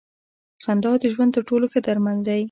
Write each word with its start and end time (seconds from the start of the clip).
خندا 0.63 0.91
د 1.01 1.03
ژوند 1.13 1.31
تر 1.35 1.41
ټولو 1.49 1.65
ښه 1.71 1.79
درمل 1.87 2.17
دی. 2.27 2.39